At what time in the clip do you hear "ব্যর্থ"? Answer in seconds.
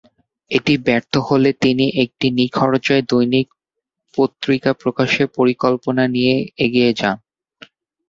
0.85-1.13